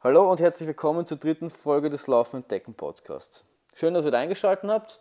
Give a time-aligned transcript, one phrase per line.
[0.00, 3.42] Hallo und herzlich willkommen zur dritten Folge des Laufen Entdecken Podcasts.
[3.74, 5.00] Schön, dass ihr da eingeschaltet habt.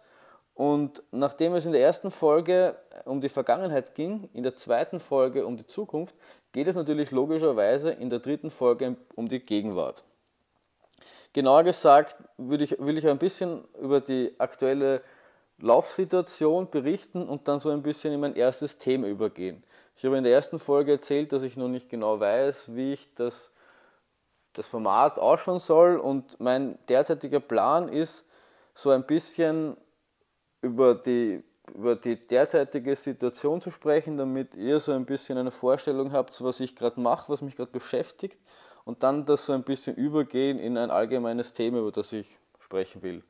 [0.56, 5.46] Und nachdem es in der ersten Folge um die Vergangenheit ging, in der zweiten Folge
[5.46, 6.16] um die Zukunft,
[6.52, 10.04] geht es natürlich logischerweise in der dritten Folge um die Gegenwart.
[11.32, 15.04] Genauer gesagt würde ich, will ich ein bisschen über die aktuelle
[15.60, 19.64] Laufsituation berichten und dann so ein bisschen in mein erstes Thema übergehen.
[19.96, 23.14] Ich habe in der ersten Folge erzählt, dass ich noch nicht genau weiß, wie ich
[23.14, 23.52] das
[24.58, 25.98] das Format ausschauen soll.
[25.98, 28.26] Und mein derzeitiger Plan ist,
[28.74, 29.76] so ein bisschen
[30.62, 31.44] über die,
[31.74, 36.60] über die derzeitige Situation zu sprechen, damit ihr so ein bisschen eine Vorstellung habt, was
[36.60, 38.38] ich gerade mache, was mich gerade beschäftigt.
[38.86, 43.02] Und dann das so ein bisschen übergehen in ein allgemeines Thema, über das ich sprechen
[43.02, 43.24] will.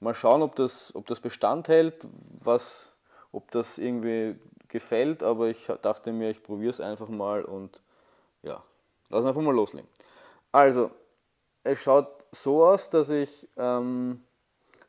[0.00, 2.08] Mal schauen, ob das, ob das Bestand hält,
[2.40, 2.90] was,
[3.32, 4.36] ob das irgendwie
[4.68, 7.82] gefällt, aber ich dachte mir, ich probiere es einfach mal und
[8.42, 8.62] ja,
[9.10, 9.88] lass einfach mal loslegen.
[10.52, 10.90] Also,
[11.62, 14.22] es schaut so aus, dass ich, ähm,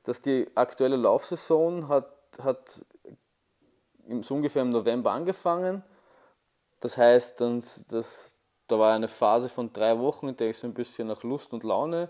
[0.03, 2.83] dass die aktuelle Laufsaison hat, hat
[4.21, 5.83] so ungefähr im November angefangen.
[6.79, 8.35] Das heißt, dann, das,
[8.67, 11.53] da war eine Phase von drei Wochen, in der ich so ein bisschen nach Lust
[11.53, 12.09] und Laune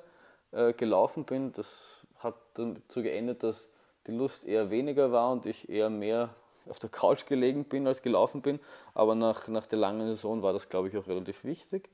[0.52, 1.52] äh, gelaufen bin.
[1.52, 3.68] Das hat dazu geendet, dass
[4.08, 6.30] die Lust eher weniger war und ich eher mehr
[6.70, 8.60] auf der Couch gelegen bin als gelaufen bin.
[8.94, 11.90] Aber nach, nach der langen Saison war das, glaube ich, auch relativ wichtig.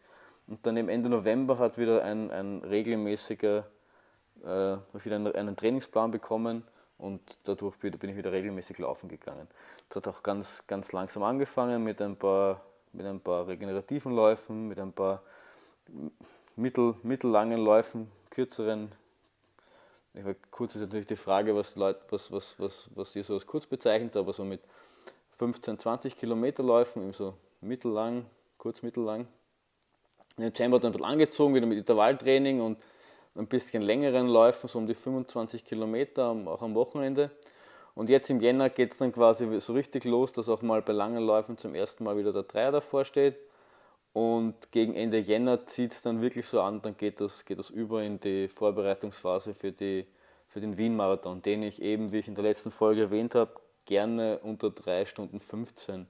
[0.47, 3.65] Und dann im Ende November hat wieder ein, ein regelmäßiger,
[4.43, 6.63] äh, wieder einen, einen Trainingsplan bekommen
[6.97, 9.47] und dadurch bin ich wieder regelmäßig laufen gegangen.
[9.89, 12.61] Das hat auch ganz, ganz langsam angefangen mit ein paar,
[12.93, 15.21] mit ein paar regenerativen Läufen, mit ein paar
[16.55, 18.91] mittel, mittellangen Läufen, kürzeren.
[20.49, 23.67] Kurz ist natürlich die Frage, was, Leute, was, was, was, was ihr so als kurz
[23.67, 24.61] bezeichnet, aber so mit
[25.37, 28.25] 15, 20 Kilometer Läufen, so mittellang,
[28.57, 29.27] kurz mittellang,
[30.37, 32.77] im Dezember dann ein bisschen angezogen, wieder mit Intervalltraining und
[33.35, 37.31] ein bisschen längeren Läufen, so um die 25 Kilometer, auch am Wochenende.
[37.95, 40.93] Und jetzt im Jänner geht es dann quasi so richtig los, dass auch mal bei
[40.93, 43.35] langen Läufen zum ersten Mal wieder der Dreier davor steht.
[44.13, 47.69] Und gegen Ende Jänner zieht es dann wirklich so an, dann geht das, geht das
[47.69, 50.05] über in die Vorbereitungsphase für, die,
[50.47, 53.51] für den Wien-Marathon, den ich eben, wie ich in der letzten Folge erwähnt habe,
[53.85, 56.07] gerne unter 3 Stunden 15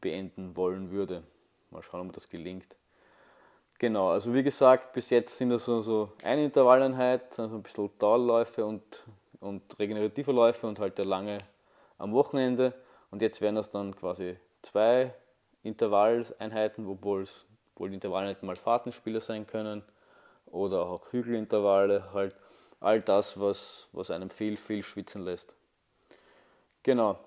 [0.00, 1.22] beenden wollen würde.
[1.70, 2.76] Mal schauen, ob das gelingt.
[3.78, 7.90] Genau, also wie gesagt, bis jetzt sind das so, so eine Intervalleinheit, also ein bisschen
[7.98, 9.04] Dauerläufe und,
[9.40, 11.38] und regenerative Läufe und halt der lange
[11.98, 12.72] am Wochenende.
[13.10, 15.12] Und jetzt werden das dann quasi zwei
[15.62, 17.46] Intervalleinheiten, obwohl es
[17.76, 19.82] wohl Intervalleinheiten mal Fahrtenspiele sein können
[20.46, 22.36] oder auch Hügelintervalle, halt
[22.80, 25.54] all das, was, was einem viel, viel schwitzen lässt.
[26.82, 27.18] Genau.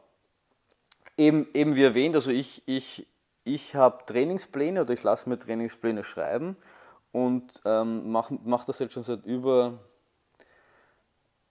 [1.18, 3.06] Eben, eben wie erwähnt, also ich, ich
[3.48, 6.58] ich habe Trainingspläne oder ich lasse mir Trainingspläne schreiben
[7.12, 9.80] und ähm, mache mach das jetzt schon seit über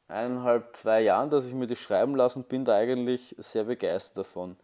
[0.06, 4.18] eineinhalb, zwei Jahren, dass ich mir das schreiben lasse und bin da eigentlich sehr begeistert
[4.18, 4.56] davon.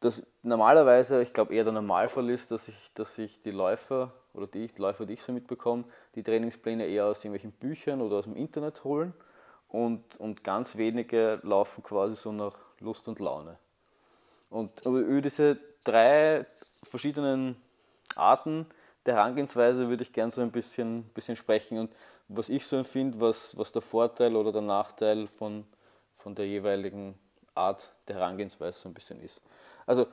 [0.00, 4.46] Das normalerweise, ich glaube eher der Normalfall ist, dass ich, dass ich die Läufer oder
[4.46, 5.84] die, die Läufer, die ich so mitbekomme,
[6.16, 9.14] die Trainingspläne eher aus irgendwelchen Büchern oder aus dem Internet holen
[9.68, 13.56] und, und ganz wenige laufen quasi so nach Lust und Laune.
[14.50, 16.46] Und über diese drei
[16.84, 17.56] verschiedenen
[18.16, 18.66] Arten
[19.06, 21.92] der Herangehensweise würde ich gerne so ein bisschen, bisschen sprechen und
[22.28, 25.66] was ich so empfinde, was, was der Vorteil oder der Nachteil von,
[26.16, 27.18] von der jeweiligen
[27.54, 29.42] Art der Herangehensweise so ein bisschen ist.
[29.86, 30.06] Also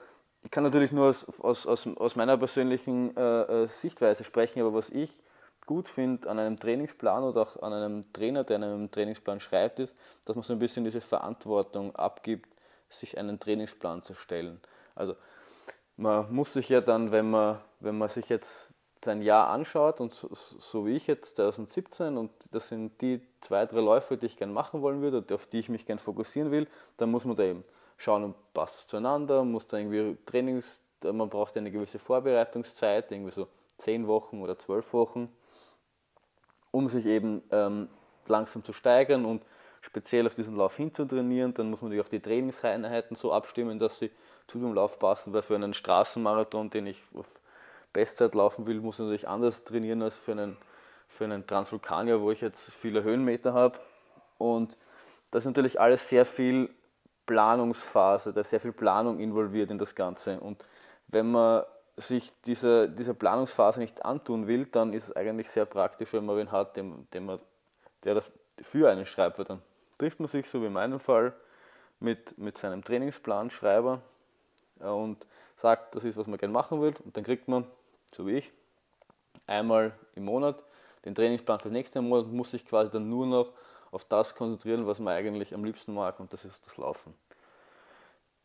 [0.43, 4.89] ich kann natürlich nur aus, aus, aus, meiner persönlichen äh, äh Sichtweise sprechen, aber was
[4.89, 5.21] ich
[5.65, 9.95] gut finde an einem Trainingsplan oder auch an einem Trainer, der einen Trainingsplan schreibt, ist,
[10.25, 12.49] dass man so ein bisschen diese Verantwortung abgibt,
[12.89, 14.59] sich einen Trainingsplan zu stellen.
[14.95, 15.15] Also
[16.01, 20.11] man muss sich ja dann, wenn man, wenn man sich jetzt sein Jahr anschaut und
[20.11, 24.37] so, so, wie ich jetzt 2017 und das sind die zwei, drei Läufe, die ich
[24.37, 26.67] gerne machen wollen würde, auf die ich mich gerne fokussieren will,
[26.97, 27.63] dann muss man da eben
[27.97, 33.47] schauen, passt zueinander, muss da irgendwie Trainings, man braucht eine gewisse Vorbereitungszeit, irgendwie so
[33.77, 35.29] zehn Wochen oder zwölf Wochen,
[36.71, 37.89] um sich eben ähm,
[38.27, 39.43] langsam zu steigern und
[39.81, 41.53] speziell auf diesen Lauf hinzutrainieren.
[41.53, 44.11] Dann muss man natürlich auch die Trainingseinheiten so abstimmen, dass sie
[44.47, 47.27] zu dem Lauf passen, weil für einen Straßenmarathon, den ich auf
[47.91, 50.57] Bestzeit laufen will, muss ich natürlich anders trainieren als für einen,
[51.07, 53.79] für einen Transvulkanier, wo ich jetzt viele Höhenmeter habe.
[54.37, 54.77] Und
[55.31, 56.69] das ist natürlich alles sehr viel
[57.25, 60.39] Planungsphase, da ist sehr viel Planung involviert in das Ganze.
[60.39, 60.65] Und
[61.07, 61.63] wenn man
[61.97, 66.37] sich diese, dieser Planungsphase nicht antun will, dann ist es eigentlich sehr praktisch, wenn man
[66.37, 67.39] wen hat, dem, dem man,
[68.03, 68.31] der das
[68.61, 69.61] für einen schreibt, weil dann
[70.01, 71.31] trifft man sich, so wie in meinem Fall,
[71.99, 74.01] mit, mit seinem Trainingsplanschreiber
[74.79, 76.95] und sagt, das ist, was man gerne machen will.
[77.05, 77.67] Und dann kriegt man,
[78.11, 78.51] so wie ich,
[79.45, 80.63] einmal im Monat
[81.05, 83.51] den Trainingsplan für den nächsten Monat und muss sich quasi dann nur noch
[83.91, 87.13] auf das konzentrieren, was man eigentlich am liebsten mag und das ist das Laufen.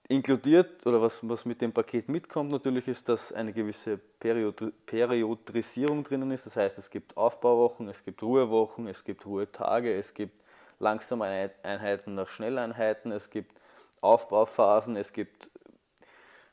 [0.08, 6.04] Inkludiert oder was, was mit dem Paket mitkommt natürlich ist, dass eine gewisse Period Periodisierung
[6.04, 6.46] drinnen ist.
[6.46, 10.45] Das heißt, es gibt Aufbauwochen, es gibt Ruhewochen, es gibt Ruhetage, es gibt
[10.78, 13.60] langsame Einheiten nach Schnelleinheiten, es gibt
[14.00, 15.50] Aufbauphasen, es gibt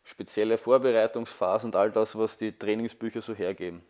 [0.03, 3.83] spezielle Vorbereitungsphasen und all das, was die Trainingsbücher so hergeben.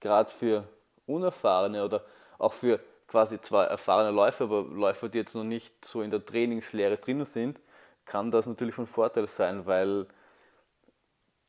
[0.00, 0.68] Gerade für
[1.06, 2.04] Unerfahrene oder
[2.38, 6.24] auch für quasi zwar erfahrene Läufer, aber Läufer, die jetzt noch nicht so in der
[6.24, 7.60] Trainingslehre drin sind,
[8.04, 10.06] kann das natürlich von Vorteil sein, weil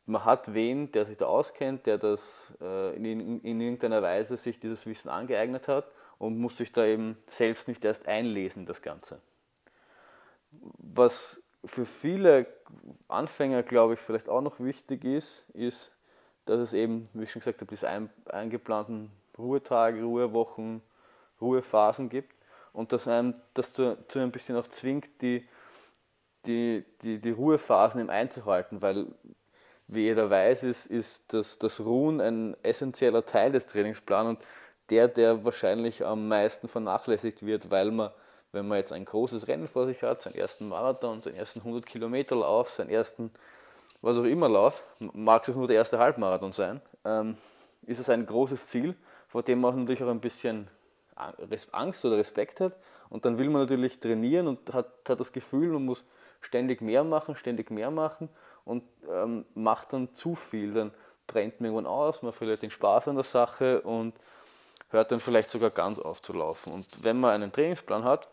[0.05, 4.85] man hat wen, der sich da auskennt, der das äh, in, irgendeiner Weise sich dieses
[4.85, 5.85] Wissen angeeignet hat
[6.17, 9.19] und muss sich da eben selbst nicht erst einlesen, das Ganze.
[10.51, 12.47] Was für viele
[13.07, 15.91] Anfänger, glaube ich, vielleicht auch noch wichtig ist, ist,
[16.45, 20.81] dass es eben, wie ich schon gesagt habe, diese ein, eingeplanten Ruhetage, Ruhewochen,
[21.41, 22.33] Ruhephasen gibt
[22.71, 25.47] und dass einem das zu ein bisschen auch zwingt, die,
[26.45, 29.07] die, die, die Ruhephasen eben einzuhalten, weil
[29.87, 34.39] wie jeder weiß, ist, ist das, das Ruhen ein essentieller Teil des Trainingsplans und
[34.89, 38.11] der, der wahrscheinlich am meisten vernachlässigt wird, weil man,
[38.51, 41.85] wenn man jetzt ein großes Rennen vor sich hat, seinen ersten Marathon, seinen ersten 100
[41.85, 43.31] Kilometer Lauf, seinen ersten,
[44.01, 44.83] was auch immer Lauf,
[45.13, 47.37] mag es nur der erste Halbmarathon sein, ähm,
[47.83, 48.95] ist es ein großes Ziel,
[49.27, 50.67] vor dem man natürlich auch ein bisschen
[51.71, 52.73] Angst oder Respekt hat.
[53.09, 56.03] Und dann will man natürlich trainieren und hat, hat das Gefühl, man muss
[56.41, 58.29] ständig mehr machen, ständig mehr machen
[58.65, 60.73] und ähm, macht dann zu viel.
[60.73, 60.91] Dann
[61.27, 64.13] brennt man irgendwann aus, man verliert den Spaß an der Sache und
[64.95, 66.73] hört dann vielleicht sogar ganz auf zu laufen.
[66.73, 68.27] Und wenn man einen Trainingsplan hat,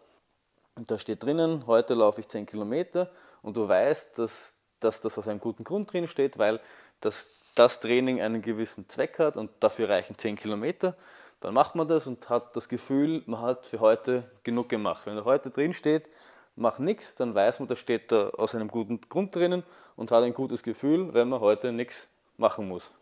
[0.75, 3.11] und da steht drinnen, heute laufe ich 10 Kilometer
[3.43, 6.61] und du weißt, dass, dass das aus einem guten Grund drin steht, weil
[7.01, 10.97] das, das Training einen gewissen Zweck hat und dafür reichen 10 Kilometer,
[11.41, 15.05] dann macht man das und hat das Gefühl, man hat für heute genug gemacht.
[15.05, 16.09] Wenn da heute drin steht,
[16.57, 19.65] mach nichts, dann weiß man, da steht da aus einem guten Grund drinnen
[19.97, 22.07] und hat ein gutes Gefühl, wenn man heute nichts
[22.37, 22.95] machen muss.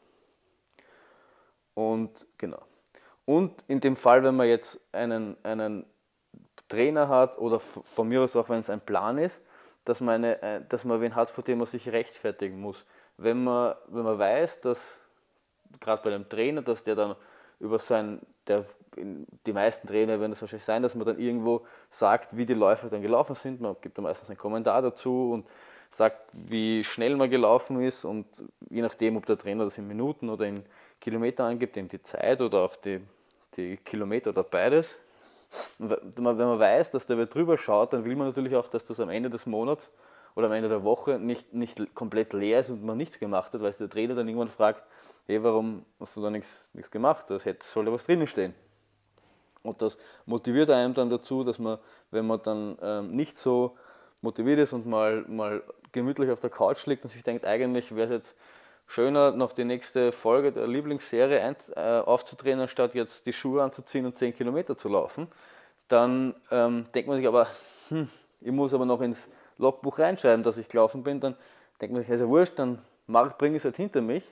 [1.75, 2.63] Und genau.
[3.31, 5.87] Und in dem Fall, wenn man jetzt einen, einen
[6.67, 9.45] Trainer hat oder von mir aus auch, wenn es ein Plan ist,
[9.85, 12.85] dass man, eine, äh, dass man wen hat, vor dem man sich rechtfertigen muss.
[13.19, 15.01] Wenn man, wenn man weiß, dass
[15.79, 17.15] gerade bei einem Trainer, dass der dann
[17.61, 18.65] über sein, der,
[18.97, 22.89] die meisten Trainer werden es wahrscheinlich sein, dass man dann irgendwo sagt, wie die Läufer
[22.89, 23.61] dann gelaufen sind.
[23.61, 25.47] Man gibt dann meistens einen Kommentar dazu und
[25.89, 28.27] sagt, wie schnell man gelaufen ist und
[28.71, 30.65] je nachdem, ob der Trainer das in Minuten oder in
[31.01, 33.01] Kilometer angibt, eben die Zeit oder auch die,
[33.61, 34.89] die Kilometer oder beides.
[35.79, 39.01] Wenn man weiß, dass der wer drüber schaut, dann will man natürlich auch, dass das
[39.01, 39.91] am Ende des Monats
[40.35, 43.61] oder am Ende der Woche nicht, nicht komplett leer ist und man nichts gemacht hat,
[43.61, 44.85] weil der Trainer dann irgendwann fragt,
[45.27, 47.29] hey, warum hast du da nichts, nichts gemacht?
[47.29, 48.55] Da hätte, soll ja was drinnen stehen.
[49.63, 51.79] Und das motiviert einem dann dazu, dass man,
[52.11, 53.77] wenn man dann ähm, nicht so
[54.23, 55.63] motiviert ist und mal, mal
[55.93, 58.37] gemütlich auf der Couch liegt und sich denkt, eigentlich wäre es jetzt
[58.91, 64.05] schöner, noch die nächste Folge der Lieblingsserie ein, äh, aufzudrehen, anstatt jetzt die Schuhe anzuziehen
[64.05, 65.29] und 10 Kilometer zu laufen,
[65.87, 67.47] dann ähm, denkt man sich aber,
[67.89, 68.09] hm,
[68.41, 69.29] ich muss aber noch ins
[69.59, 71.37] Logbuch reinschreiben, dass ich gelaufen bin, dann
[71.81, 74.25] denkt man sich, ist ja wurscht, dann bringe ich es halt hinter mich.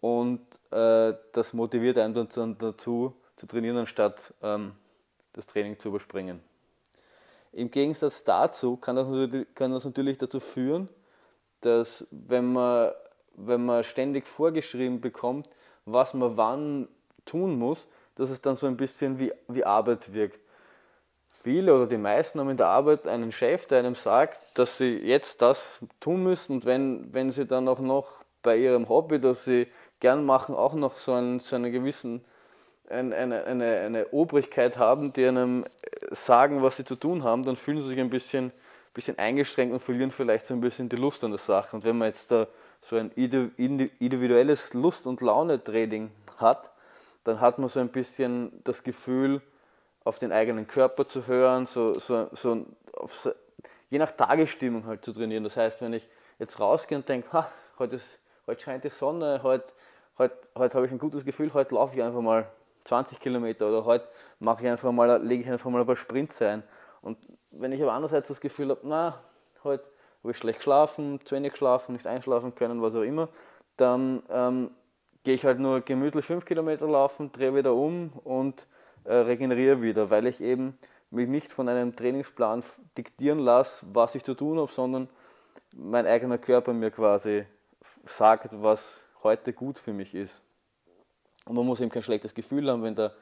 [0.00, 4.72] Und äh, das motiviert einen dann dazu zu trainieren, anstatt ähm,
[5.34, 6.40] das Training zu überspringen.
[7.52, 9.08] Im Gegensatz dazu kann das,
[9.54, 10.88] kann das natürlich dazu führen,
[11.60, 12.92] dass wenn man,
[13.36, 15.48] wenn man ständig vorgeschrieben bekommt,
[15.84, 16.88] was man wann
[17.24, 20.40] tun muss, dass es dann so ein bisschen wie, wie Arbeit wirkt.
[21.42, 24.98] Viele oder die meisten haben in der Arbeit einen Chef, der einem sagt, dass sie
[25.06, 29.44] jetzt das tun müssen und wenn, wenn sie dann auch noch bei ihrem Hobby, das
[29.44, 29.66] sie
[30.00, 32.24] gern machen, auch noch so einen, so einen gewissen,
[32.90, 35.64] eine, eine, eine Obrigkeit haben, die einem
[36.10, 38.52] sagen, was sie zu tun haben, dann fühlen sie sich ein bisschen,
[38.92, 41.76] bisschen eingeschränkt und verlieren vielleicht so ein bisschen die Lust an der Sache.
[41.76, 42.48] Und wenn man jetzt da
[42.80, 46.70] so ein individuelles Lust- und Laune-Training hat,
[47.24, 49.42] dann hat man so ein bisschen das Gefühl,
[50.04, 53.28] auf den eigenen Körper zu hören, so, so, so, auf,
[53.90, 55.44] je nach Tagesstimmung halt zu trainieren.
[55.44, 56.08] Das heißt, wenn ich
[56.38, 58.18] jetzt rausgehe und denke, ha, heute ist
[58.50, 59.72] heute scheint die Sonne, heute,
[60.18, 62.50] heute, heute habe ich ein gutes Gefühl, heute laufe ich einfach mal
[62.84, 64.08] 20 Kilometer oder heute
[64.40, 66.64] mache ich einfach mal, lege ich einfach mal ein paar Sprints ein.
[67.00, 67.16] Und
[67.52, 69.20] wenn ich aber andererseits das Gefühl habe, na,
[69.62, 69.84] heute
[70.22, 73.28] habe ich schlecht geschlafen, zu wenig geschlafen, nicht einschlafen können, was auch immer,
[73.76, 74.70] dann ähm,
[75.24, 78.66] gehe ich halt nur gemütlich 5 Kilometer laufen, drehe wieder um und
[79.04, 80.74] äh, regeneriere wieder, weil ich eben
[81.10, 82.62] mich nicht von einem Trainingsplan
[82.96, 85.08] diktieren lasse, was ich zu tun habe, sondern
[85.72, 87.44] mein eigener Körper mir quasi
[88.04, 90.42] sagt, was heute gut für mich ist.
[91.44, 93.14] Und man muss eben kein schlechtes Gefühl haben, wenn der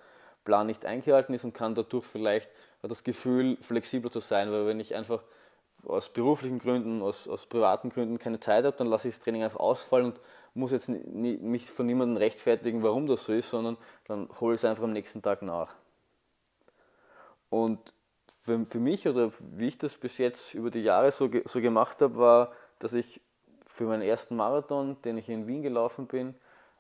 [0.45, 2.51] Plan nicht eingehalten ist und kann dadurch vielleicht
[2.83, 5.25] das Gefühl, flexibler zu sein, weil wenn ich einfach
[5.85, 9.45] aus beruflichen Gründen, aus, aus privaten Gründen keine Zeit habe, dann lasse ich das Training
[9.45, 10.21] einfach ausfallen und
[10.55, 14.65] muss jetzt mich von niemandem rechtfertigen, warum das so ist, sondern dann hole ich es
[14.65, 15.77] einfach am nächsten Tag nach.
[17.51, 17.95] Und
[18.43, 22.03] für, für mich oder wie ich das bis jetzt über die Jahre so, so gemacht
[22.03, 23.21] habe, war, dass ich
[23.67, 26.35] für meinen ersten Marathon, den ich in Wien gelaufen bin,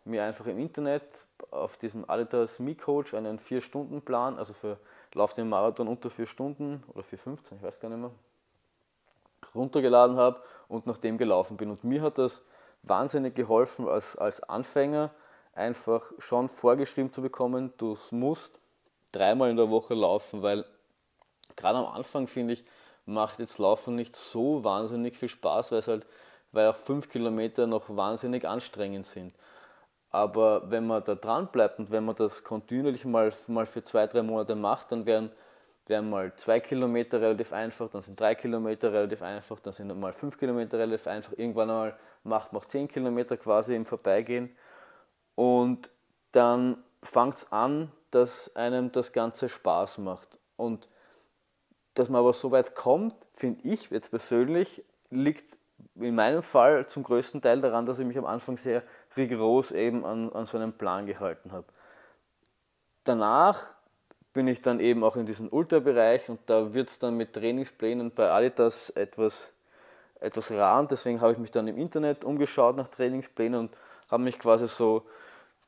[0.04, 4.78] mir einfach im Internet auf diesem Adidas Me Coach einen 4-Stunden-Plan, also für
[5.14, 8.10] Lauf den Marathon unter 4 Stunden oder 4,15, ich weiß gar nicht mehr,
[9.54, 11.70] runtergeladen habe und nach dem gelaufen bin.
[11.70, 12.42] Und mir hat das
[12.82, 15.10] wahnsinnig geholfen, als, als Anfänger
[15.54, 18.58] einfach schon vorgeschrieben zu bekommen, du musst
[19.12, 20.64] dreimal in der Woche laufen, weil
[21.56, 22.64] gerade am Anfang finde ich,
[23.04, 26.06] macht jetzt Laufen nicht so wahnsinnig viel Spaß, weil es halt,
[26.52, 29.34] weil auch fünf Kilometer noch wahnsinnig anstrengend sind.
[30.10, 34.06] Aber wenn man da dran bleibt und wenn man das kontinuierlich mal, mal für zwei,
[34.06, 35.30] drei Monate macht, dann werden,
[35.88, 40.12] werden mal zwei Kilometer relativ einfach, dann sind drei Kilometer relativ einfach, dann sind mal
[40.12, 41.32] fünf Kilometer relativ einfach.
[41.36, 44.54] Irgendwann mal macht man zehn Kilometer quasi im Vorbeigehen.
[45.34, 45.90] Und
[46.32, 50.38] dann fängt es an, dass einem das Ganze Spaß macht.
[50.56, 50.88] Und
[51.94, 55.58] dass man aber so weit kommt, finde ich jetzt persönlich, liegt
[55.94, 58.82] in meinem Fall zum größten Teil daran, dass ich mich am Anfang sehr
[59.16, 61.66] rigoros eben an, an so einen Plan gehalten habe.
[63.04, 63.77] Danach
[64.38, 68.12] bin ich dann eben auch in diesem Ultrabereich und da wird es dann mit Trainingsplänen
[68.12, 69.50] bei Adidas etwas,
[70.20, 73.76] etwas rar deswegen habe ich mich dann im Internet umgeschaut nach Trainingsplänen und
[74.08, 75.02] habe mich quasi so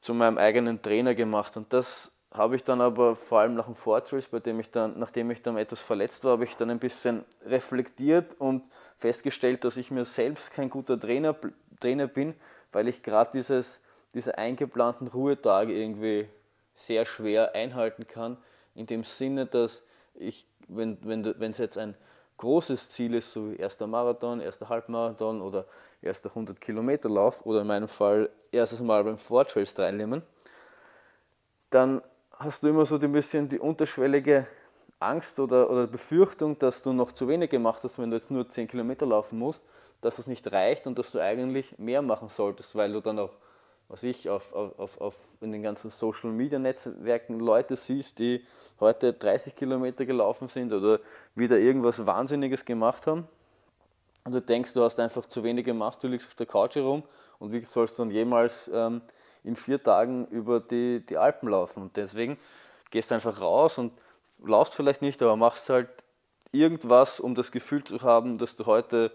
[0.01, 1.57] zu meinem eigenen Trainer gemacht.
[1.57, 4.97] Und das habe ich dann aber vor allem nach dem Fortrace, bei dem ich dann,
[5.01, 9.79] nachdem ich dann etwas verletzt war, habe ich dann ein bisschen reflektiert und festgestellt, dass
[9.79, 11.35] ich mir selbst kein guter Trainer,
[11.81, 12.37] Trainer bin,
[12.71, 16.29] weil ich gerade diese eingeplanten Ruhetage irgendwie
[16.73, 18.37] sehr schwer einhalten kann,
[18.75, 19.85] in dem Sinne, dass
[20.15, 21.97] ich, wenn es wenn, jetzt ein
[22.37, 25.67] großes Ziel ist, so wie erster Marathon, erster Halbmarathon oder
[26.03, 30.23] erster 100 Kilometer Lauf oder in meinem Fall erstes Mal beim Fortrace teilnehmen,
[31.71, 34.47] dann hast du immer so ein bisschen die unterschwellige
[34.99, 38.49] Angst oder, oder Befürchtung, dass du noch zu wenig gemacht hast, wenn du jetzt nur
[38.49, 39.63] 10 Kilometer laufen musst,
[40.01, 43.33] dass es nicht reicht und dass du eigentlich mehr machen solltest, weil du dann auch,
[43.91, 48.47] was ich, auf, auf, auf in den ganzen Social Media Netzwerken Leute siehst, die
[48.79, 51.01] heute 30 Kilometer gelaufen sind oder
[51.35, 53.27] wieder irgendwas Wahnsinniges gemacht haben.
[54.25, 57.03] Und du denkst, du hast einfach zu wenig gemacht, du liegst auf der Couch herum
[57.41, 59.03] und wie sollst du dann jemals ähm,
[59.43, 61.83] in vier Tagen über die, die Alpen laufen.
[61.83, 62.39] Und deswegen
[62.91, 63.93] gehst du einfach raus und
[64.45, 65.89] laufst vielleicht nicht, aber machst halt
[66.53, 69.11] irgendwas, um das Gefühl zu haben, dass du heute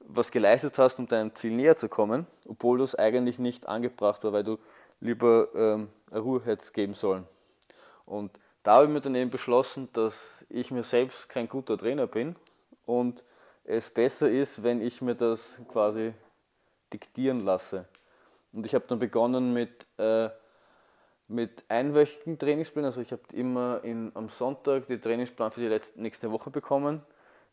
[0.00, 4.32] was geleistet hast, um deinem Ziel näher zu kommen, obwohl das eigentlich nicht angebracht war,
[4.32, 4.58] weil du
[5.00, 7.26] lieber ähm, eine Ruhe hättest geben sollen.
[8.06, 12.06] Und da habe ich mir dann eben beschlossen, dass ich mir selbst kein guter Trainer
[12.06, 12.36] bin
[12.84, 13.24] und
[13.64, 16.12] es besser ist, wenn ich mir das quasi
[16.92, 17.86] diktieren lasse.
[18.52, 20.28] Und ich habe dann begonnen mit, äh,
[21.28, 22.86] mit einwöchigen Trainingsplänen.
[22.86, 27.02] Also ich habe immer in, am Sonntag den Trainingsplan für die letzte, nächste Woche bekommen.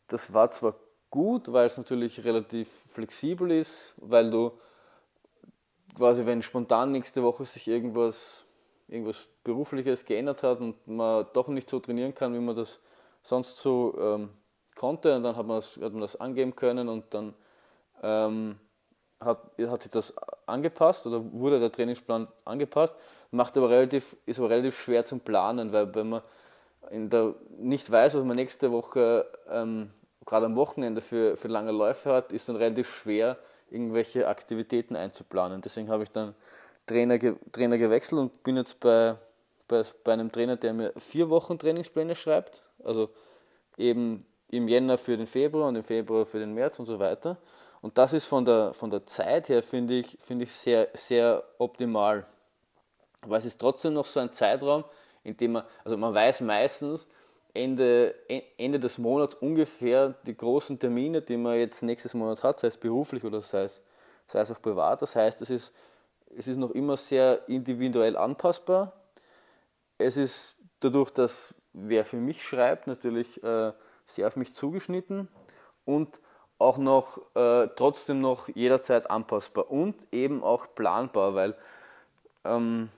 [0.08, 0.74] Das war zwar
[1.10, 4.52] gut, weil es natürlich relativ flexibel ist, weil du
[5.96, 8.46] quasi, wenn spontan nächste Woche sich irgendwas,
[8.88, 12.80] irgendwas Berufliches geändert hat und man doch nicht so trainieren kann, wie man das
[13.22, 14.30] sonst so ähm,
[14.74, 17.34] konnte, und dann hat man, das, hat man das angeben können und dann
[18.02, 18.58] ähm,
[19.20, 20.14] hat, hat sich das
[20.46, 22.94] angepasst oder wurde der Trainingsplan angepasst,
[23.30, 26.22] macht aber relativ, ist aber relativ schwer zum Planen, weil wenn man
[26.90, 29.90] in der, nicht weiß, was man nächste Woche ähm,
[30.28, 33.38] gerade am Wochenende für, für lange Läufe hat, ist dann relativ schwer,
[33.70, 35.62] irgendwelche Aktivitäten einzuplanen.
[35.62, 36.34] Deswegen habe ich dann
[36.86, 37.18] Trainer,
[37.50, 39.16] Trainer gewechselt und bin jetzt bei,
[39.66, 43.08] bei, bei einem Trainer, der mir vier Wochen Trainingspläne schreibt, also
[43.78, 47.38] eben im Jänner für den Februar und im Februar für den März und so weiter.
[47.80, 51.42] Und das ist von der, von der Zeit her, finde ich, find ich sehr, sehr
[51.56, 52.26] optimal.
[53.22, 54.84] Aber es ist trotzdem noch so ein Zeitraum,
[55.24, 57.08] in dem man, also man weiß meistens
[57.54, 58.14] Ende,
[58.56, 62.76] Ende des Monats ungefähr die großen Termine, die man jetzt nächstes Monat hat, sei es
[62.76, 63.82] beruflich oder sei es,
[64.26, 65.02] sei es auch privat.
[65.02, 65.74] Das heißt, es ist,
[66.36, 68.92] es ist noch immer sehr individuell anpassbar.
[69.96, 73.72] Es ist dadurch, dass wer für mich schreibt, natürlich äh,
[74.04, 75.28] sehr auf mich zugeschnitten
[75.84, 76.20] und
[76.58, 81.56] auch noch äh, trotzdem noch jederzeit anpassbar und eben auch planbar, weil
[82.44, 82.90] ähm,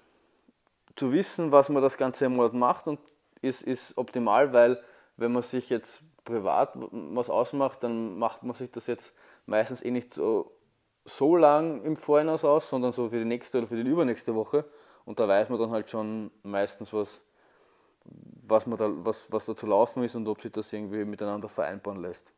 [0.97, 2.99] zu wissen, was man das ganze Monat macht und
[3.43, 4.83] ist, ist optimal, weil
[5.17, 9.15] wenn man sich jetzt privat was ausmacht, dann macht man sich das jetzt
[9.47, 10.53] meistens eh nicht so,
[11.05, 14.65] so lang im Vorhinein aus, sondern so für die nächste oder für die übernächste Woche.
[15.05, 17.23] und da weiß man dann halt schon meistens, was,
[18.05, 21.49] was, man da, was, was da zu laufen ist und ob sich das irgendwie miteinander
[21.49, 22.33] vereinbaren lässt.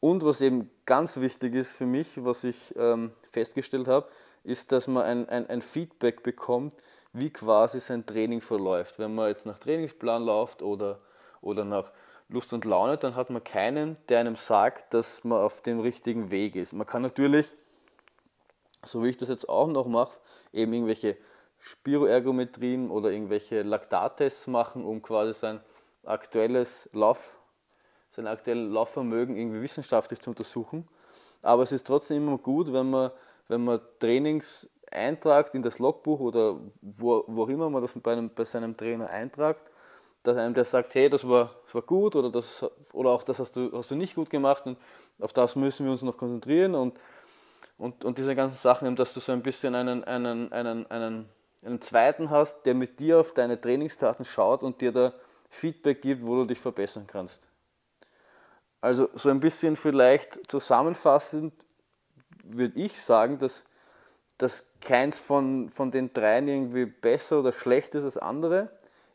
[0.00, 4.08] Und was eben ganz wichtig ist für mich, was ich ähm, festgestellt habe,
[4.42, 6.74] ist, dass man ein, ein, ein Feedback bekommt,
[7.14, 8.98] wie quasi sein Training verläuft.
[8.98, 10.98] Wenn man jetzt nach Trainingsplan läuft oder,
[11.40, 11.92] oder nach
[12.28, 16.30] Lust und Laune, dann hat man keinen, der einem sagt, dass man auf dem richtigen
[16.32, 16.72] Weg ist.
[16.72, 17.54] Man kann natürlich,
[18.84, 20.18] so wie ich das jetzt auch noch mache,
[20.52, 21.16] eben irgendwelche
[21.60, 25.60] Spiroergometrien oder irgendwelche Laktattests machen, um quasi sein
[26.02, 27.36] aktuelles Lauf,
[28.10, 30.88] sein aktuelles Laufvermögen irgendwie wissenschaftlich zu untersuchen.
[31.42, 33.12] Aber es ist trotzdem immer gut, wenn man,
[33.46, 38.30] wenn man Trainings eintragt in das Logbuch oder wo, wo immer man das bei, einem,
[38.30, 39.70] bei seinem Trainer eintragt,
[40.22, 43.38] dass einem der sagt, hey, das war, das war gut oder, das, oder auch das
[43.38, 44.78] hast du, hast du nicht gut gemacht und
[45.20, 46.98] auf das müssen wir uns noch konzentrieren und,
[47.76, 51.28] und, und diese ganzen Sachen, dass du so ein bisschen einen, einen, einen, einen
[51.64, 55.14] einen zweiten hast, der mit dir auf deine Trainingsdaten schaut und dir da
[55.48, 57.48] Feedback gibt, wo du dich verbessern kannst.
[58.80, 61.54] Also so ein bisschen vielleicht zusammenfassend
[62.42, 63.64] würde ich sagen, dass,
[64.38, 68.70] dass keins von, von den dreien irgendwie besser oder schlechter ist als andere.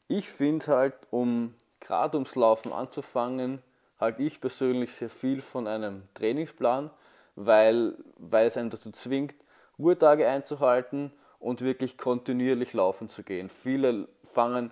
[0.08, 3.62] Ich finde halt, um gerade ums Laufen anzufangen,
[4.00, 6.90] halte ich persönlich sehr viel von einem Trainingsplan,
[7.36, 9.36] weil, weil es einen dazu zwingt,
[9.78, 13.50] Ruhetage einzuhalten und wirklich kontinuierlich laufen zu gehen.
[13.50, 14.72] Viele fangen,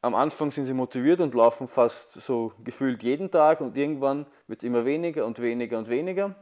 [0.00, 4.60] am Anfang sind sie motiviert und laufen fast so gefühlt jeden Tag und irgendwann wird
[4.60, 6.34] es immer weniger und weniger und weniger.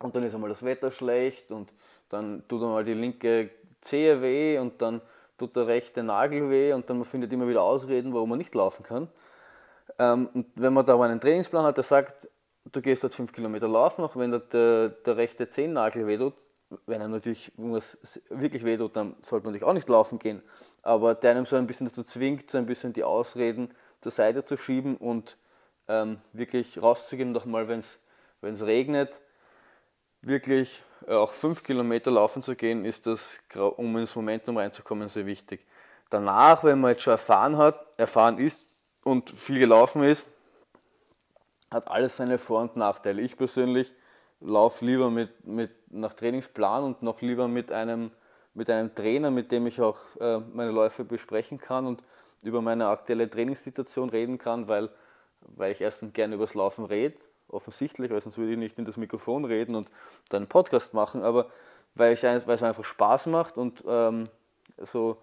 [0.00, 1.72] Und dann ist einmal das Wetter schlecht und
[2.10, 3.50] dann tut einmal die linke
[3.80, 5.00] Zehe weh und dann
[5.38, 8.54] tut der rechte Nagel weh und dann man findet immer wieder Ausreden, warum man nicht
[8.54, 9.08] laufen kann.
[9.98, 12.28] Ähm, und wenn man da aber einen Trainingsplan hat, der sagt,
[12.70, 16.34] du gehst dort 5 Kilometer laufen, auch wenn der, der rechte Zehennagel weh tut,
[16.86, 20.42] wenn er natürlich wirklich wehtut, dann sollte man natürlich auch nicht laufen gehen.
[20.82, 24.44] Aber der einem so ein bisschen dazu zwingt, so ein bisschen die Ausreden zur Seite
[24.44, 25.36] zu schieben und
[25.88, 29.20] ähm, wirklich rauszugehen, doch mal, wenn es regnet,
[30.22, 33.38] wirklich auch fünf Kilometer laufen zu gehen, ist das,
[33.76, 35.64] um ins Momentum reinzukommen, sehr wichtig.
[36.10, 40.26] Danach, wenn man jetzt schon erfahren hat, erfahren ist und viel gelaufen ist,
[41.70, 43.22] hat alles seine Vor- und Nachteile.
[43.22, 43.92] Ich persönlich
[44.40, 48.10] laufe lieber mit, mit nach Trainingsplan und noch lieber mit einem,
[48.54, 52.02] mit einem Trainer, mit dem ich auch äh, meine Läufe besprechen kann und
[52.42, 54.90] über meine aktuelle Trainingssituation reden kann, weil,
[55.42, 57.16] weil ich erstens gerne über das Laufen rede,
[57.48, 59.88] offensichtlich, weil sonst würde ich nicht in das Mikrofon reden und
[60.28, 61.46] dann einen Podcast machen, aber
[61.94, 64.24] weil, ich, weil es einfach Spaß macht und ähm,
[64.78, 65.18] so,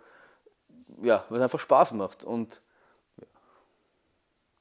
[1.01, 2.61] ja, weil es einfach Spaß macht und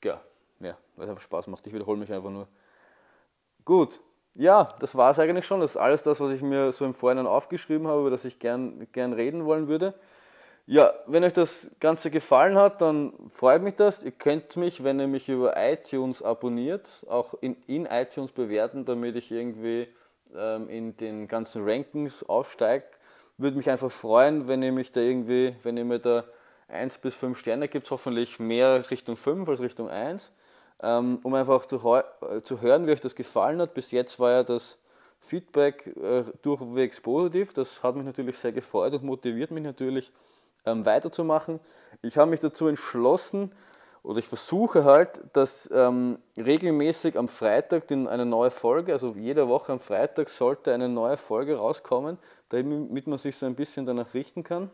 [0.05, 0.21] ja,
[0.61, 1.67] ja, weil es einfach Spaß macht.
[1.67, 2.47] Ich wiederhole mich einfach nur.
[3.65, 4.01] Gut,
[4.37, 5.61] ja, das war es eigentlich schon.
[5.61, 8.39] Das ist alles das, was ich mir so im Vorhinein aufgeschrieben habe, über das ich
[8.39, 9.95] gern, gern reden wollen würde.
[10.67, 14.03] Ja, wenn euch das Ganze gefallen hat, dann freut mich das.
[14.03, 19.15] Ihr könnt mich, wenn ihr mich über iTunes abonniert, auch in, in iTunes bewerten, damit
[19.15, 19.87] ich irgendwie
[20.35, 22.85] ähm, in den ganzen Rankings aufsteige.
[23.39, 26.25] Würde mich einfach freuen, wenn ihr mich da irgendwie, wenn ihr mir da
[26.69, 30.33] 1 bis 5 Sterne gibt, hoffentlich mehr Richtung 5 als Richtung 1
[30.83, 33.75] ähm, um einfach zu, äh, zu hören, wie euch das gefallen hat.
[33.75, 34.79] Bis jetzt war ja das
[35.21, 37.53] Feedback äh, durchwegs positiv.
[37.55, 40.13] Das hat mich natürlich sehr gefreut und motiviert mich natürlich
[40.67, 41.61] ähm, weiterzumachen.
[42.03, 43.53] Ich habe mich dazu entschlossen,
[44.03, 49.73] oder ich versuche halt, dass ähm, regelmäßig am Freitag eine neue Folge, also jede Woche
[49.73, 52.19] am Freitag sollte eine neue Folge rauskommen,
[52.51, 54.71] damit man sich so ein bisschen danach richten kann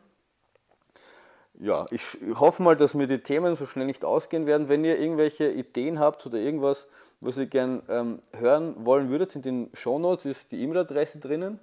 [1.63, 4.69] ja, ich hoffe mal, dass mir die Themen so schnell nicht ausgehen werden.
[4.69, 6.89] Wenn ihr irgendwelche Ideen habt oder irgendwas,
[7.21, 11.61] was ihr gern ähm, hören wollen würdet, in den Shownotes ist die E-Mail-Adresse drinnen.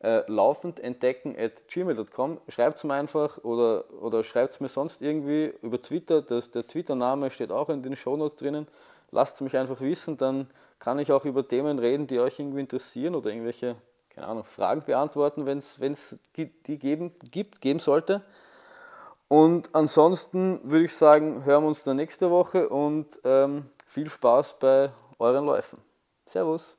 [0.00, 2.38] Äh, laufend entdecken at gmail.com.
[2.48, 6.20] Schreibt es mir einfach oder, oder schreibt es mir sonst irgendwie über Twitter.
[6.20, 8.68] Das, der Twitter-Name steht auch in den Shownotes drinnen.
[9.10, 12.60] Lasst es mich einfach wissen, dann kann ich auch über Themen reden, die euch irgendwie
[12.60, 13.76] interessieren oder irgendwelche,
[14.10, 18.22] keine Ahnung, Fragen beantworten, wenn es die, die geben, gibt, geben sollte.
[19.28, 24.58] Und ansonsten würde ich sagen, hören wir uns dann nächste Woche und ähm, viel Spaß
[24.58, 25.78] bei euren Läufen.
[26.26, 26.76] Servus.